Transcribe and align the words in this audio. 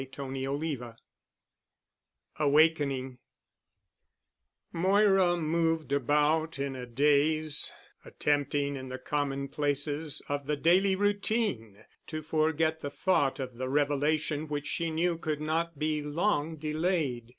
*CHAPTER 0.03 0.27
VII* 0.57 0.93
*AWAKENING* 2.39 3.19
Moira 4.73 5.37
moved 5.37 5.91
about 5.91 6.57
in 6.57 6.75
a 6.75 6.87
daze, 6.87 7.71
attempting 8.03 8.75
in 8.77 8.89
the 8.89 8.97
commonplaces 8.97 10.23
of 10.27 10.47
the 10.47 10.57
daily 10.57 10.95
routine 10.95 11.85
to 12.07 12.23
forget 12.23 12.79
the 12.79 12.89
thought 12.89 13.39
of 13.39 13.57
the 13.57 13.69
revelation 13.69 14.47
which 14.47 14.65
she 14.65 14.89
knew 14.89 15.19
could 15.19 15.39
not 15.39 15.77
be 15.77 16.01
long 16.01 16.55
delayed. 16.57 17.29